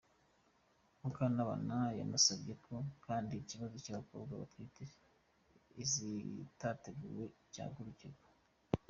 [1.01, 4.81] ’Mukantabana yanasabye ko kandi ikibazo cy’abakobwa batwita
[5.83, 8.27] izitateguwe cyahagurukirwa.